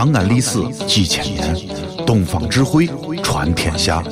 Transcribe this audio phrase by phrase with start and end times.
[0.00, 1.54] 长安历史几千年，
[2.06, 2.88] 东方智慧
[3.22, 4.02] 传天下。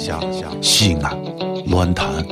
[0.61, 1.19] 西安，
[1.65, 2.23] 乱谈。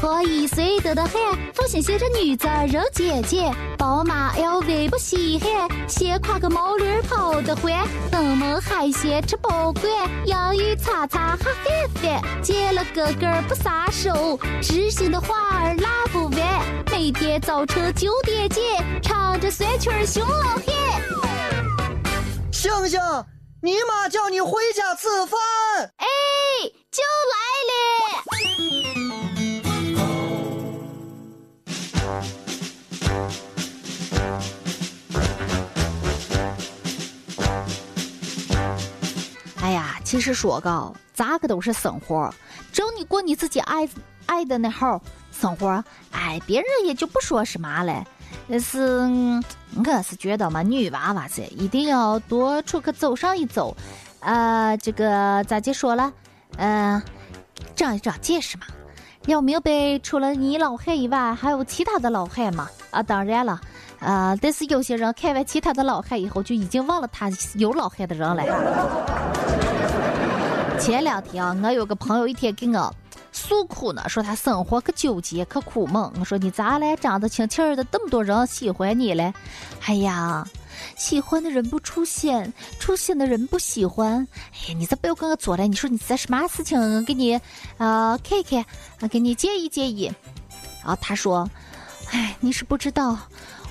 [0.00, 1.12] 你知道破一岁多的很，
[1.52, 9.84] 父亲写着女子肉姐姐，宝马 LV 不稀罕，先挎个毛驴跑得欢，登门海鲜吃不惯，
[10.24, 11.54] 洋芋擦擦哈翻
[11.94, 16.40] 翻，见了哥哥不撒手，知心的话儿拉不完，
[16.90, 18.62] 每天早晨九点见，
[19.02, 20.64] 唱着酸曲儿熊老汉。
[22.50, 22.98] 星星，
[23.62, 25.38] 你妈叫你回家吃饭。
[25.96, 26.06] 哎，
[40.20, 42.32] 是说个咋个都是生活，
[42.72, 43.88] 只要你过你自己爱
[44.26, 45.00] 爱的那号
[45.32, 48.04] 生活，哎，别人也就不说什么了。
[48.48, 48.80] 但是
[49.74, 53.76] 我是觉得嘛，女娃娃子一定要多出去走上一走，
[54.20, 56.12] 呃，这个咋就说了，
[56.56, 57.02] 嗯，
[57.74, 58.66] 长一长见识嘛。
[59.26, 62.68] 要明白，除了你老汉以外，还有其他的老汉嘛。
[62.90, 63.60] 啊，当然了，
[64.00, 68.42] 啊，但是有些人看完其他的老汉以后，就已经忘了他有老汉的人了。
[70.80, 72.94] 前两天啊，我有个朋友一天给我
[73.32, 76.10] 诉苦呢，说他生活可纠结可苦闷。
[76.18, 76.96] 我说你咋嘞？
[76.96, 79.32] 长得清清的，这么多人喜欢你嘞？
[79.84, 80.46] 哎呀，
[80.96, 84.26] 喜欢的人不出现，出现的人不喜欢。
[84.52, 85.68] 哎呀，你咋不要跟我做嘞？
[85.68, 87.04] 你说你在什么事情？
[87.04, 87.34] 给你
[87.76, 88.64] 啊看看，
[89.00, 90.12] 啊给你建议建议。
[90.82, 91.48] 然后他说。
[92.12, 93.16] 哎，你是不知道，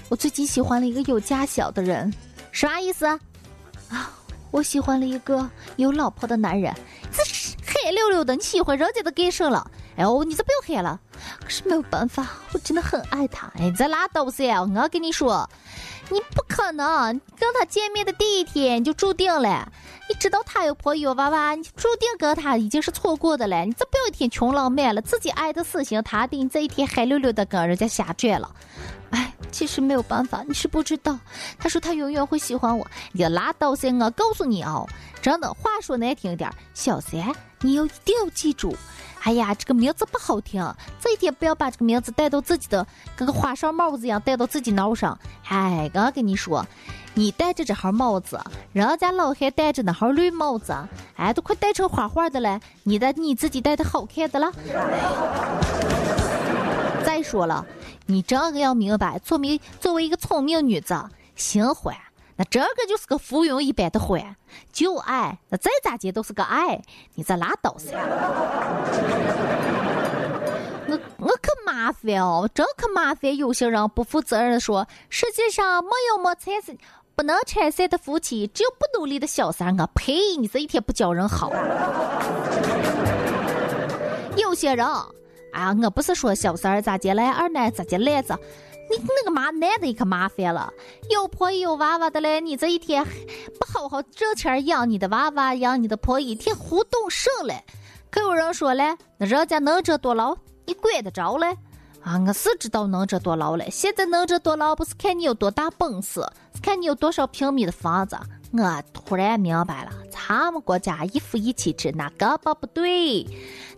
[0.07, 2.13] 我最近喜欢了一个有家小的人，
[2.53, 3.19] 啥意思啊？
[4.51, 6.73] 我喜欢了一个有老婆的男人。
[7.11, 9.69] 这是黑溜溜的，你喜欢人家的干什了？
[9.95, 10.99] 哎呦，你这不要黑了。
[11.41, 13.51] 可是没有办法，我真的很爱他。
[13.59, 14.61] 哎，这拉倒噻！
[14.61, 15.49] 我跟你说，
[16.09, 19.71] 你不可能跟他见面的第一天就注定了。
[20.07, 23.65] 你知道他有婆有娃娃，你注定跟他已经是错过的了。
[23.65, 28.49] 你这不要一天穷浪漫了，自己爱的死心塌地，你这一天黑溜溜的跟人家瞎转了。
[29.11, 31.17] 哎，其实没有办法，你是不知道。
[31.57, 33.91] 他说他永远会喜欢我，你拉倒噻！
[33.99, 34.87] 我告诉你哦，
[35.21, 38.75] 真的话说难听点，小三你要一定要记住。
[39.23, 40.63] 哎呀，这个名字不好听，
[41.01, 42.87] 这一天不要把这个名字带到自己的
[43.17, 45.19] 跟个花哨帽子一样戴到自己脑上。
[45.49, 46.65] 哎，刚刚跟你说，
[47.15, 48.39] 你戴着这号帽子，
[48.71, 50.73] 人家老黑戴着那号绿帽子，
[51.17, 52.61] 哎，都快戴成花花的了。
[52.83, 54.53] 你的你自己戴的好看的了。
[57.19, 57.65] 再说了，
[58.05, 60.95] 你这个要明白，作为作为一个聪明女子，
[61.35, 61.93] 新欢。
[62.37, 64.37] 那这个就是个浮云一般的欢，
[64.71, 66.81] 旧爱那再咋接都是个爱，
[67.15, 67.91] 你这拉倒噻！
[70.87, 73.35] 我我可麻烦哦，这可麻烦。
[73.35, 76.77] 有些人不负责任的说，世界上没有没拆散
[77.15, 79.77] 不能拆散的夫妻，只有不努力的小三。
[79.77, 80.37] 我呸！
[80.37, 81.51] 你这一天不教人好。
[84.37, 84.87] 有些人，
[85.51, 88.37] 啊，我不是说小三儿咋接来，二奶咋接来着？
[88.91, 90.73] 你那个妈男的可麻烦了，
[91.11, 97.63] 有婆有娃娃的嘞，你这一天不好好挣钱养你的娃娃，养你的婆，一天胡动省嘞。
[98.09, 101.55] 可有人说嘞，那人家能者多劳，你管得着嘞？
[102.01, 103.67] 啊，我是知道能者多劳嘞。
[103.69, 106.21] 现在能者多劳不是看你有多大本事，
[106.55, 108.17] 是看你有多少平米的房子。
[108.53, 109.91] 我突然明白了，
[110.29, 113.25] 俺们国家一夫一妻制那根本不对，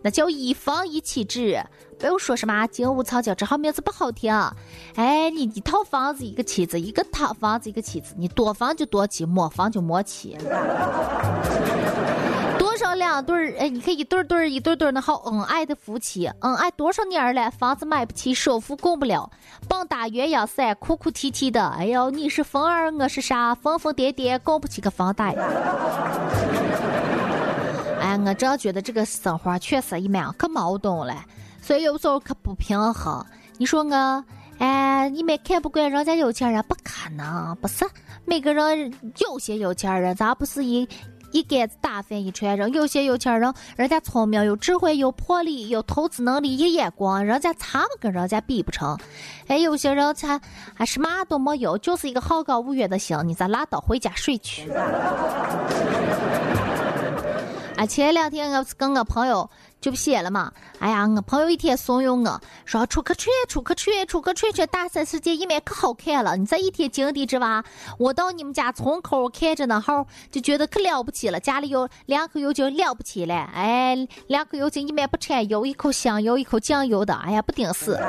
[0.01, 1.63] 那叫一房一妻制。
[1.97, 4.33] 不用说什么金屋藏娇，这号名字不好听。
[4.95, 10.35] 哎，你一套房子一个妻子，一个套房子一个妻子，你多房就多妻，没房就没妻。
[12.95, 13.55] 两对儿？
[13.59, 17.51] 哎，你看一对对儿一对对儿那好恩爱的夫妻，恩爱多少年了？
[17.51, 19.29] 房子买不起，首付供不了，
[19.67, 21.67] 棒打鸳鸯伞，哭哭啼啼的。
[21.69, 25.33] 哎呦，你是风儿，我是沙，疯疯癫癫，供不起个房贷。
[27.99, 31.15] 哎，我真觉得这个生活确实一蛮可矛盾了。
[31.61, 33.25] 所以有时候可不平衡。
[33.57, 34.23] 你说我，
[34.57, 37.85] 哎，你们看不惯人家有钱人，不可能，不是
[38.25, 40.87] 每个人有些有钱人，咱不是一
[41.31, 42.71] 一竿子打翻一船人。
[42.73, 48.97] 有些有钱人，人家聪明、有智慧、有魄力、有投资能力、有眼光，人家咱们跟人家比不成。
[49.47, 50.39] 哎，有些人才
[50.77, 54.69] 啊什么都没有，就是一个好高骛远的心，你咋拉倒回家睡去？
[57.77, 59.49] 啊，前两天我是跟我朋友。
[59.81, 66.37] 就不写了嘛，哎呀，我朋友一天怂恿我说出去吹，出去吹，出去吹吹大三世界一面可好看了。
[66.37, 67.63] 你这一天井底之蛙，
[67.97, 71.39] 我到你们家村口看着那号，就觉得可了不起了。
[71.39, 77.99] 家里有两口油就了不起了，哎，两口油就一面不掺油，一口香油，一口酱油的，哎呀，不顶事。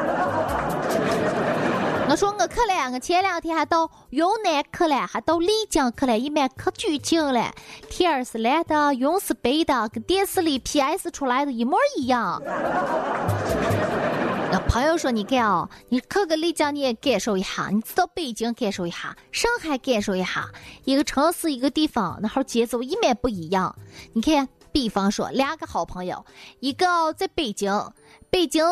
[2.12, 7.50] 我说我去了，我前两天还到云南去了，还到丽江去了，一面可举景了，
[7.88, 12.42] 天是蓝的，云是白的，跟电视里 PS 出来的一模一样。
[14.52, 20.50] 那朋友说：“你看哦，你去个丽江你也感受一下，你到北京感受一下，上海感受一下，
[20.84, 23.74] 一个城市一个地方，那号节奏一面不一样。
[24.12, 26.26] 你看，比方说两个好朋友，
[26.60, 27.72] 一个在北京，
[28.32, 28.64] 北京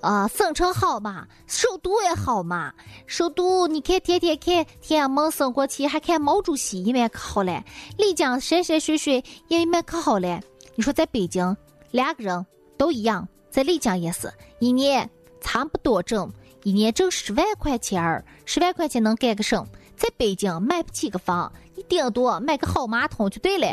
[0.00, 2.72] 啊，省城好嘛，首都也好嘛，
[3.08, 7.64] 首都你看天天看天安门升国旗，还看毛主席一面可好嘞，
[7.98, 10.40] 丽江山山水水也一面可好嘞。
[10.76, 11.56] 你说在北京
[11.90, 12.46] 两个人
[12.78, 15.10] 都一样。”在丽江也是一年
[15.40, 16.32] 差不多挣，
[16.62, 19.66] 一年挣十万块钱儿，十万块钱能干个什？
[19.96, 23.66] 在北京买不起个房，你顶多买个好马桶就对了。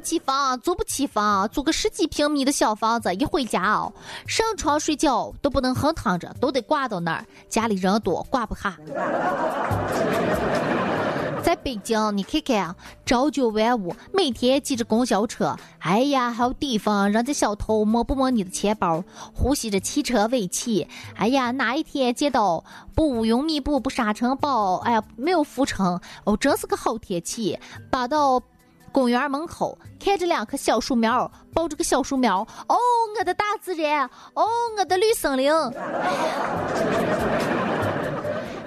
[0.00, 3.92] 起房，租不起房，租个十几平米的小房子，一回家哦，
[4.26, 7.24] 上床睡觉都不能横躺着，都得挂到那儿。
[7.48, 8.76] 家里人多，挂不下。
[11.42, 12.76] 在北京，你看看，
[13.06, 19.02] 朝九晚五，每天挤着公交车，哎呀，还有地方让这小偷摸不摸你的钱包，
[19.34, 20.86] 呼吸着汽车尾气，
[21.16, 22.62] 哎呀，哪一天见到
[22.94, 27.58] 不乌云密布、不沙尘暴，哎呀，没有浮尘，哦，真是个好天气。
[27.90, 28.40] 扒到
[28.92, 32.76] 公园门口，看着两棵小树苗，抱着个小树苗，哦，
[33.18, 34.46] 我的大自然，哦，
[34.76, 35.52] 我的绿森林。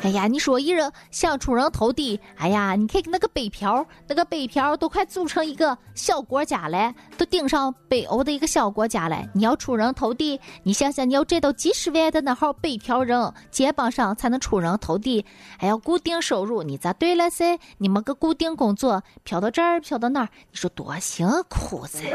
[0.03, 9.23] 哎呀，你说一人想出人头地，哎呀，你看看那个北漂，那个北漂都快组成一个小国家了，都顶上北欧的一个小国家了。
[9.33, 15.25] 你要出人头地，你想想，你要站到几十万的那号北漂人肩膀上才能出人头地。
[15.57, 17.57] 还要固定收入，你咋对了噻？
[17.77, 22.09] 你没个固定工作，飘到这儿，飘到那儿，你说多辛苦噻？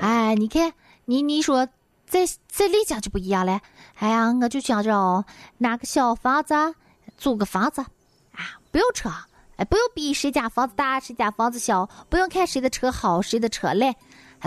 [0.00, 0.72] 哎，你看，
[1.06, 1.66] 你你说。
[2.14, 3.60] 在在丽江就不一样了，
[3.98, 5.24] 哎呀，我就想着哦，
[5.58, 6.54] 拿个小房子，
[7.18, 9.10] 租个房子，啊，不用车，
[9.56, 13.72] 哎，不用比谁家房子大，谁家房子小，不用看谁的车好，谁的车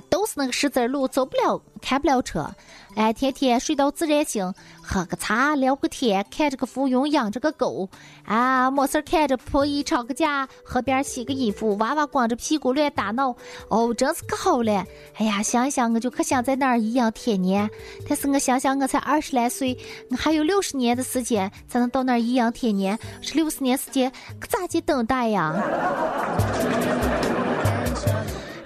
[0.10, 2.50] 都是那个十字路，走不了，开不了车。
[2.96, 4.52] 哎，天天睡到自然醒，
[4.82, 7.88] 喝个茶，聊个天，看着个浮云，养着个狗。
[8.26, 13.36] 啊，没事看着婆姨吵个架，河边洗个衣服，娃娃光着屁股乱打闹。
[13.70, 14.84] 哦，真是可好了！
[15.16, 17.70] 哎呀，想想我就可想在那儿颐养天年。
[18.10, 19.78] 但是我想想，我才二十来岁，
[20.10, 22.98] 我还有六十年的时间才能到那儿颐养天年。
[23.22, 25.54] 这六十年时间可咋去等待呀？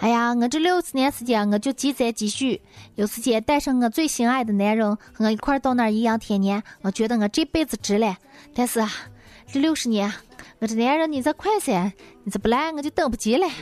[0.02, 2.60] 哎呀，我这六十年时间，我就积攒积蓄，
[2.96, 8.18] 有时间带上我最心爱的男人和我一块儿到那儿颐养天年，我觉得我这辈子值了。
[8.56, 8.90] 但是啊，
[9.46, 10.12] 这六十年，
[10.58, 11.94] 我这男人你再快噻，
[12.24, 13.46] 你再不来我就等不及了。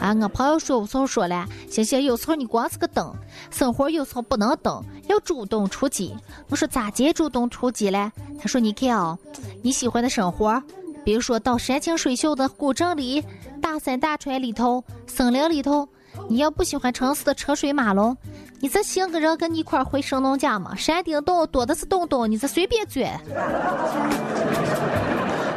[0.00, 3.14] 啊，我朋友说，我时候说了，星星有时候你光是个等，
[3.50, 6.16] 生活有时候不能等，要主动出击。
[6.48, 8.10] 我说咋接主动出击嘞？
[8.40, 9.18] 他说你看哦，
[9.60, 10.62] 你喜欢的生活，
[11.04, 13.24] 比如说到山清水秀的古镇里。
[13.62, 15.88] 大山大川里头，森林里头，
[16.28, 18.16] 你要不喜欢城市的车水马龙，
[18.58, 20.74] 你这寻个人跟你一块儿回神农架嘛？
[20.74, 23.06] 山顶洞多的是洞洞，你这随便钻。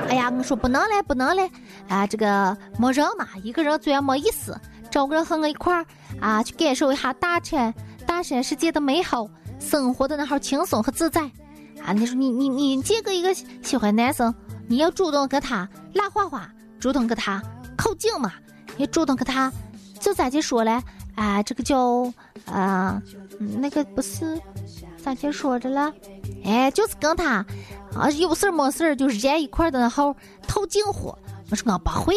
[0.10, 1.50] 哎呀，我说不能嘞，不能嘞，
[1.88, 4.56] 啊，这个没人嘛，一个人钻没意思，
[4.92, 5.84] 找个人和我一块儿
[6.19, 7.74] 啊，去感受一下大山
[8.06, 9.28] 大山世界的美好，
[9.59, 11.21] 生活的那号轻松和自在。
[11.83, 14.31] 啊，你说你你你见个一个喜欢男生，
[14.73, 16.49] 你要主动跟他拉话话，
[16.80, 17.39] 主动跟他。
[17.77, 18.33] 靠近嘛，
[18.75, 19.53] 你主动跟他，
[19.99, 20.81] 就咋就说嘞？
[21.13, 22.11] 啊，这个叫
[22.47, 22.99] 啊，
[23.37, 24.42] 那个不是
[24.97, 25.94] 咋就说着了？
[26.44, 27.45] 哎，就是跟他
[27.95, 30.15] 啊，有事儿没事儿就热一块儿的那号
[30.47, 31.15] 套近乎。
[31.51, 32.15] 我说我不会，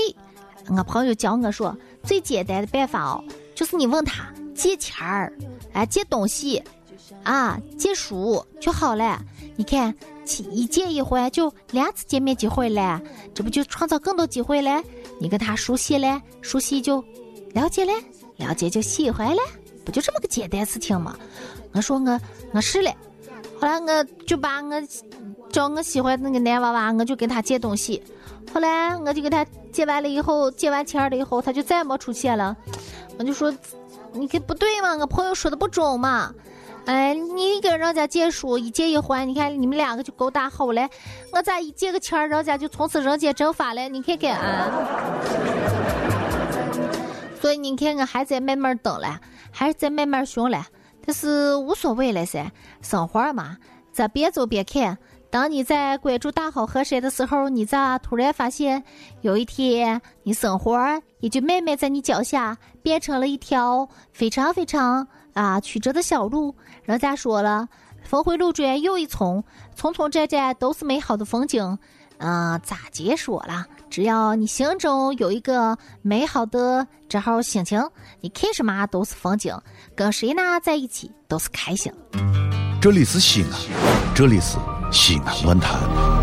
[0.75, 3.23] 我朋友教我说最简单的办法哦，
[3.55, 5.31] 就是你问他借钱儿，
[5.75, 6.63] 哎，借东西，
[7.23, 9.21] 啊，借书就好了。
[9.57, 9.95] 你看，
[10.51, 13.01] 一借一还就两次见面机会了，
[13.35, 14.83] 这不就创造更多机会了？
[15.21, 17.03] 你跟他熟悉了，熟悉就
[17.53, 17.93] 了解了，
[18.37, 19.43] 了解就喜欢了，
[19.85, 21.17] 不就这么个简单事情吗？
[21.73, 22.21] 我说我
[22.53, 22.91] 我是了，
[23.61, 24.71] 后来我就把我
[25.51, 28.03] 找我喜欢那个男娃娃，我就跟他借东西。
[28.53, 32.57] 后来我就给他借完了以后，借完钱了以后，他就再没出现了。
[33.19, 33.55] 我就说，
[34.13, 36.33] 你这不对嘛，我朋友说的不准嘛。
[36.87, 40.89] 哎，你跟人家借书一借一还，你看你们两个就够大好了。
[41.33, 43.89] 我咋一借个钱儿，人家就从此人间蒸发了？
[43.89, 44.71] 你看看啊！
[47.41, 50.65] 所以你看，我还在慢慢等了，还是在慢慢寻了，
[51.05, 52.51] 但是无所谓了噻。
[52.83, 53.57] 生活嘛，
[53.93, 54.97] 咱边走边看，
[55.29, 58.85] 当你在关注大好河山的时候，你咋突然发现
[59.23, 60.79] 有一天你生活
[61.19, 66.55] 也就慢慢在你脚下变成了一条非常非常啊曲折的小路？
[66.85, 67.69] 人家说了，
[68.03, 71.79] 峰回路转又一丛，丛丛站站都是美好的风景。
[72.19, 73.67] 嗯，咋解说了？
[73.91, 77.79] 只要你心中有一个美好的这号心情，
[78.23, 79.55] 你看什么都是风景，
[79.95, 81.93] 跟谁呢在一起都是开心。
[82.81, 83.51] 这里是西安，
[84.15, 84.57] 这里是
[84.91, 86.16] 西安论坛。